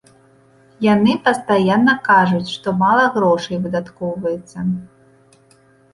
[0.93, 4.57] Яны пастаянна кажуць, што мала грошай выдаткоўваецца.